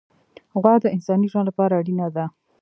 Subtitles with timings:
[0.61, 2.25] غوا د انساني ژوند لپاره اړینه ده.